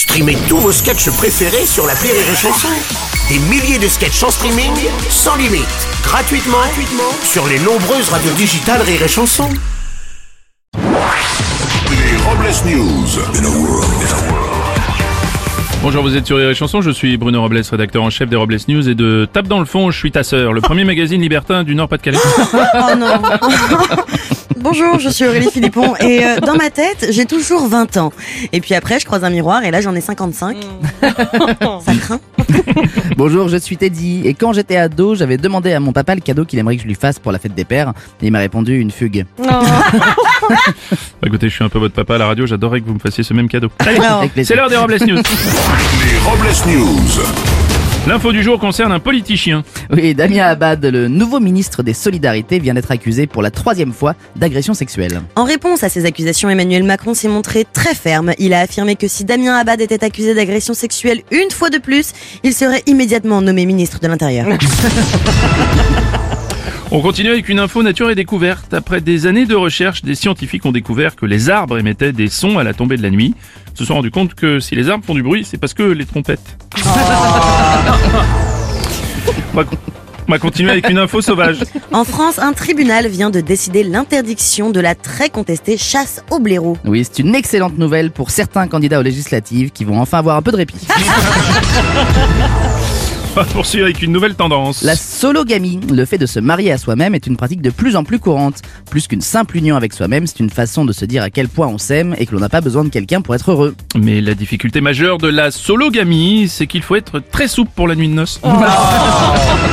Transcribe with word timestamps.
Streamez 0.00 0.38
tous 0.48 0.56
vos 0.56 0.72
sketchs 0.72 1.10
préférés 1.10 1.66
sur 1.66 1.86
la 1.86 1.92
Rire 1.92 2.14
et 2.14 2.34
Chanson. 2.34 2.68
Des 3.28 3.38
milliers 3.50 3.78
de 3.78 3.86
sketchs 3.86 4.22
en 4.22 4.30
streaming, 4.30 4.72
sans 5.10 5.36
limite, 5.36 5.66
gratuitement, 6.02 6.56
gratuitement 6.56 7.12
sur 7.22 7.46
les 7.46 7.58
nombreuses 7.58 8.08
radios 8.08 8.32
digitales 8.32 8.80
Rire 8.80 9.02
et 9.02 9.08
Chanson. 9.08 9.46
Les 10.72 12.16
Robles 12.16 12.48
News. 12.64 13.08
Bonjour, 15.82 16.02
vous 16.02 16.16
êtes 16.16 16.24
sur 16.26 16.38
Rire 16.38 16.48
et 16.48 16.54
Chanson, 16.54 16.80
je 16.80 16.90
suis 16.90 17.18
Bruno 17.18 17.42
Robles, 17.42 17.60
rédacteur 17.70 18.02
en 18.02 18.08
chef 18.08 18.30
des 18.30 18.36
Robles 18.36 18.56
News 18.68 18.88
et 18.88 18.94
de 18.94 19.28
Tape 19.30 19.48
dans 19.48 19.60
le 19.60 19.66
fond, 19.66 19.90
je 19.90 19.98
suis 19.98 20.10
ta 20.10 20.22
sœur, 20.22 20.54
le 20.54 20.62
premier 20.62 20.84
magazine 20.84 21.20
libertin 21.20 21.62
du 21.62 21.74
Nord-Pas-de-Calais. 21.74 22.18
Oh 22.54 22.96
non. 22.96 23.20
Bonjour, 24.56 24.98
je 24.98 25.08
suis 25.08 25.24
Aurélie 25.24 25.50
Philippon 25.50 25.94
et 25.96 26.24
euh, 26.24 26.38
dans 26.40 26.56
ma 26.56 26.70
tête, 26.70 27.08
j'ai 27.10 27.24
toujours 27.24 27.66
20 27.68 27.96
ans. 27.96 28.12
Et 28.52 28.60
puis 28.60 28.74
après, 28.74 28.98
je 28.98 29.06
croise 29.06 29.24
un 29.24 29.30
miroir 29.30 29.64
et 29.64 29.70
là, 29.70 29.80
j'en 29.80 29.94
ai 29.94 30.00
55. 30.00 30.56
Ça 31.00 31.92
craint. 32.00 32.20
Bonjour, 33.16 33.48
je 33.48 33.56
suis 33.56 33.76
Teddy 33.76 34.22
et 34.24 34.34
quand 34.34 34.52
j'étais 34.52 34.76
ado, 34.76 35.14
j'avais 35.14 35.36
demandé 35.36 35.72
à 35.72 35.80
mon 35.80 35.92
papa 35.92 36.14
le 36.14 36.20
cadeau 36.20 36.44
qu'il 36.44 36.58
aimerait 36.58 36.76
que 36.76 36.82
je 36.82 36.86
lui 36.86 36.94
fasse 36.94 37.18
pour 37.18 37.32
la 37.32 37.38
fête 37.38 37.54
des 37.54 37.64
pères 37.64 37.92
et 38.20 38.26
il 38.26 38.32
m'a 38.32 38.38
répondu 38.38 38.78
une 38.78 38.90
fugue. 38.90 39.24
Bah, 40.50 41.28
écoutez, 41.28 41.48
je 41.48 41.54
suis 41.54 41.62
un 41.62 41.68
peu 41.68 41.78
votre 41.78 41.94
papa 41.94 42.16
à 42.16 42.18
la 42.18 42.26
radio, 42.26 42.44
j'adorerais 42.44 42.80
que 42.80 42.86
vous 42.86 42.94
me 42.94 42.98
fassiez 42.98 43.22
ce 43.22 43.32
même 43.34 43.48
cadeau. 43.48 43.68
Allez, 43.78 44.42
c'est 44.42 44.56
l'heure 44.56 44.68
des 44.68 44.76
Robles 44.76 44.96
News. 45.06 45.22
Les 45.22 46.18
Robles 46.24 46.48
News. 46.66 47.49
L'info 48.06 48.32
du 48.32 48.42
jour 48.42 48.58
concerne 48.58 48.92
un 48.92 48.98
politicien. 48.98 49.62
Oui, 49.90 50.14
Damien 50.14 50.46
Abad, 50.46 50.84
le 50.84 51.06
nouveau 51.06 51.38
ministre 51.38 51.82
des 51.82 51.92
Solidarités, 51.92 52.58
vient 52.58 52.72
d'être 52.72 52.90
accusé 52.90 53.26
pour 53.26 53.42
la 53.42 53.50
troisième 53.50 53.92
fois 53.92 54.14
d'agression 54.36 54.72
sexuelle. 54.72 55.20
En 55.36 55.44
réponse 55.44 55.84
à 55.84 55.90
ces 55.90 56.06
accusations, 56.06 56.48
Emmanuel 56.48 56.82
Macron 56.82 57.12
s'est 57.12 57.28
montré 57.28 57.66
très 57.70 57.94
ferme. 57.94 58.32
Il 58.38 58.54
a 58.54 58.60
affirmé 58.60 58.96
que 58.96 59.06
si 59.06 59.24
Damien 59.24 59.54
Abad 59.54 59.82
était 59.82 60.02
accusé 60.02 60.34
d'agression 60.34 60.72
sexuelle 60.72 61.20
une 61.30 61.50
fois 61.50 61.68
de 61.68 61.78
plus, 61.78 62.12
il 62.42 62.54
serait 62.54 62.82
immédiatement 62.86 63.42
nommé 63.42 63.66
ministre 63.66 64.00
de 64.00 64.08
l'Intérieur. 64.08 64.46
On 66.90 67.00
continue 67.00 67.30
avec 67.30 67.48
une 67.48 67.58
info 67.58 67.82
nature 67.82 68.10
et 68.10 68.14
découverte. 68.14 68.74
Après 68.74 69.00
des 69.00 69.26
années 69.26 69.46
de 69.46 69.54
recherche, 69.54 70.02
des 70.02 70.14
scientifiques 70.14 70.64
ont 70.66 70.72
découvert 70.72 71.16
que 71.16 71.26
les 71.26 71.50
arbres 71.50 71.78
émettaient 71.78 72.12
des 72.12 72.28
sons 72.28 72.58
à 72.58 72.64
la 72.64 72.74
tombée 72.74 72.96
de 72.96 73.02
la 73.02 73.10
nuit. 73.10 73.34
Ils 73.74 73.78
se 73.78 73.84
sont 73.84 73.94
rendus 73.94 74.10
compte 74.10 74.34
que 74.34 74.60
si 74.60 74.74
les 74.74 74.88
arbres 74.88 75.04
font 75.04 75.14
du 75.14 75.22
bruit, 75.22 75.46
c'est 75.48 75.58
parce 75.58 75.74
que 75.74 75.84
les 75.84 76.04
trompettes. 76.04 76.58
on, 79.54 79.56
va, 79.56 79.64
on 80.28 80.32
va 80.32 80.38
continuer 80.38 80.70
avec 80.70 80.88
une 80.88 80.98
info 80.98 81.20
sauvage. 81.20 81.58
En 81.92 82.04
France, 82.04 82.38
un 82.38 82.52
tribunal 82.52 83.08
vient 83.08 83.30
de 83.30 83.40
décider 83.40 83.82
l'interdiction 83.82 84.70
de 84.70 84.80
la 84.80 84.94
très 84.94 85.28
contestée 85.28 85.76
chasse 85.76 86.22
au 86.30 86.38
blaireau. 86.38 86.76
Oui, 86.84 87.04
c'est 87.04 87.20
une 87.20 87.34
excellente 87.34 87.78
nouvelle 87.78 88.10
pour 88.10 88.30
certains 88.30 88.68
candidats 88.68 89.00
aux 89.00 89.02
législatives 89.02 89.70
qui 89.70 89.84
vont 89.84 90.00
enfin 90.00 90.18
avoir 90.18 90.36
un 90.36 90.42
peu 90.42 90.52
de 90.52 90.56
répit. 90.56 90.86
On 93.32 93.34
va 93.34 93.44
poursuivre 93.44 93.84
avec 93.84 94.02
une 94.02 94.10
nouvelle 94.10 94.34
tendance. 94.34 94.82
La 94.82 94.96
sologamie, 94.96 95.78
le 95.88 96.04
fait 96.04 96.18
de 96.18 96.26
se 96.26 96.40
marier 96.40 96.72
à 96.72 96.78
soi-même, 96.78 97.14
est 97.14 97.28
une 97.28 97.36
pratique 97.36 97.62
de 97.62 97.70
plus 97.70 97.94
en 97.94 98.02
plus 98.02 98.18
courante. 98.18 98.60
Plus 98.90 99.06
qu'une 99.06 99.20
simple 99.20 99.56
union 99.56 99.76
avec 99.76 99.92
soi-même, 99.92 100.26
c'est 100.26 100.40
une 100.40 100.50
façon 100.50 100.84
de 100.84 100.92
se 100.92 101.04
dire 101.04 101.22
à 101.22 101.30
quel 101.30 101.48
point 101.48 101.68
on 101.68 101.78
s'aime 101.78 102.16
et 102.18 102.26
que 102.26 102.34
l'on 102.34 102.40
n'a 102.40 102.48
pas 102.48 102.60
besoin 102.60 102.82
de 102.82 102.88
quelqu'un 102.88 103.20
pour 103.20 103.36
être 103.36 103.52
heureux. 103.52 103.76
Mais 103.96 104.20
la 104.20 104.34
difficulté 104.34 104.80
majeure 104.80 105.18
de 105.18 105.28
la 105.28 105.52
sologamie, 105.52 106.48
c'est 106.48 106.66
qu'il 106.66 106.82
faut 106.82 106.96
être 106.96 107.20
très 107.20 107.46
souple 107.46 107.70
pour 107.76 107.86
la 107.86 107.94
nuit 107.94 108.08
de 108.08 108.14
noces. 108.14 108.40
Va 108.42 108.50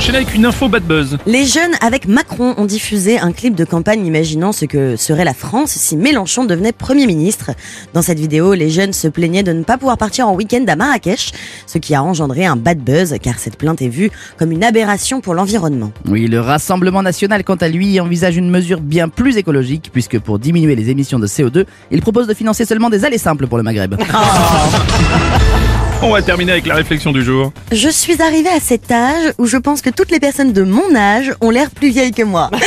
enchaîner 0.00 0.16
avec 0.16 0.34
une 0.34 0.46
info 0.46 0.66
bad 0.66 0.82
buzz. 0.84 1.18
Les 1.26 1.44
jeunes 1.44 1.74
avec 1.82 2.08
Macron 2.08 2.54
ont 2.56 2.64
diffusé 2.64 3.18
un 3.18 3.32
clip 3.32 3.54
de 3.54 3.66
campagne 3.66 4.06
imaginant 4.06 4.50
ce 4.50 4.64
que 4.64 4.96
serait 4.96 5.26
la 5.26 5.34
France 5.34 5.72
si 5.72 5.94
Mélenchon 5.94 6.46
devenait 6.46 6.72
Premier 6.72 7.06
ministre. 7.06 7.50
Dans 7.92 8.00
cette 8.00 8.18
vidéo, 8.18 8.54
les 8.54 8.70
jeunes 8.70 8.94
se 8.94 9.08
plaignaient 9.08 9.42
de 9.42 9.52
ne 9.52 9.62
pas 9.62 9.76
pouvoir 9.76 9.98
partir 9.98 10.26
en 10.26 10.34
week-end 10.34 10.64
à 10.68 10.74
Marrakech, 10.74 11.32
ce 11.66 11.76
qui 11.76 11.94
a 11.94 12.02
engendré 12.02 12.46
un 12.46 12.56
bad 12.56 12.78
buzz 12.78 13.14
car 13.20 13.38
cette 13.38 13.56
plainte 13.56 13.82
est 13.82 13.88
vue 13.88 14.10
comme 14.38 14.52
une 14.52 14.64
aberration 14.64 15.20
pour 15.20 15.34
l'environnement. 15.34 15.92
Oui, 16.08 16.28
le 16.28 16.40
Rassemblement 16.40 17.02
national, 17.02 17.44
quant 17.44 17.56
à 17.56 17.68
lui, 17.68 18.00
envisage 18.00 18.38
une 18.38 18.48
mesure 18.48 18.80
bien 18.80 19.10
plus 19.10 19.36
écologique, 19.36 19.90
puisque 19.92 20.18
pour 20.18 20.38
diminuer 20.38 20.76
les 20.76 20.88
émissions 20.88 21.18
de 21.18 21.26
CO2, 21.26 21.66
il 21.90 22.00
propose 22.00 22.26
de 22.26 22.32
financer 22.32 22.64
seulement 22.64 22.88
des 22.88 23.04
allées 23.04 23.18
simples 23.18 23.46
pour 23.46 23.58
le 23.58 23.64
Maghreb. 23.64 23.96
On 26.02 26.10
va 26.12 26.22
terminer 26.22 26.52
avec 26.52 26.66
la 26.66 26.74
réflexion 26.74 27.12
du 27.12 27.22
jour. 27.22 27.52
Je 27.72 27.88
suis 27.90 28.22
arrivée 28.22 28.48
à 28.48 28.58
cet 28.58 28.90
âge 28.90 29.34
où 29.38 29.46
je 29.46 29.58
pense 29.58 29.82
que 29.82 29.90
toutes 29.90 30.10
les 30.10 30.18
personnes 30.18 30.52
de 30.52 30.62
mon 30.62 30.94
âge 30.96 31.32
ont 31.42 31.50
l'air 31.50 31.70
plus 31.70 31.90
vieilles 31.90 32.12
que 32.12 32.22
moi. 32.22 32.50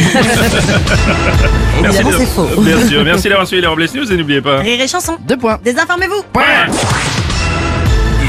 C'est 1.92 2.26
faux. 2.28 2.48
Bien 2.60 2.88
sûr, 2.88 3.04
merci 3.04 3.30
d'avoir 3.30 3.48
suivi 3.48 3.62
les 3.62 3.68
Robles 3.68 3.88
News 3.96 4.12
et 4.12 4.18
n'oubliez 4.18 4.42
pas. 4.42 4.60
Rire 4.60 4.80
et 4.80 4.88
chanson. 4.88 5.18
Deux 5.28 5.38
points. 5.38 5.60
Désinformez-vous. 5.64 6.24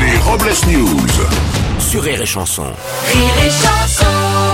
Les 0.00 0.18
Robles 0.18 0.52
News. 0.68 1.06
Sur 1.78 2.02
Rire 2.02 2.22
et 2.22 2.26
Chanson. 2.26 2.64
Rire 3.12 3.34
et 3.46 3.50
chanson 3.50 4.53